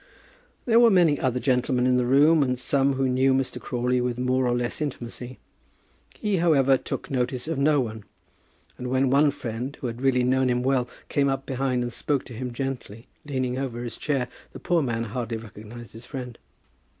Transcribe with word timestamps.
There 0.65 0.79
were 0.79 0.89
many 0.89 1.19
other 1.19 1.39
gentlemen 1.39 1.85
in 1.85 1.97
the 1.97 2.07
room, 2.07 2.41
and 2.41 2.57
some 2.57 2.93
who 2.93 3.07
knew 3.07 3.35
Mr. 3.35 3.61
Crawley 3.61 4.01
with 4.01 4.17
more 4.17 4.47
or 4.47 4.57
less 4.57 4.81
intimacy. 4.81 5.37
He, 6.15 6.37
however, 6.37 6.75
took 6.75 7.11
notice 7.11 7.47
of 7.47 7.59
no 7.59 7.81
one, 7.81 8.05
and 8.79 8.89
when 8.89 9.11
one 9.11 9.29
friend, 9.29 9.77
who 9.79 9.85
had 9.85 10.01
really 10.01 10.23
known 10.23 10.49
him 10.49 10.63
well, 10.63 10.89
came 11.07 11.29
up 11.29 11.45
behind 11.45 11.83
and 11.83 11.93
spoke 11.93 12.25
to 12.25 12.33
him 12.33 12.51
gently 12.51 13.09
leaning 13.27 13.59
over 13.59 13.83
his 13.83 13.95
chair, 13.95 14.27
the 14.53 14.59
poor 14.59 14.81
man 14.81 15.03
hardly 15.03 15.37
recognized 15.37 15.93
his 15.93 16.07
friend. 16.07 16.39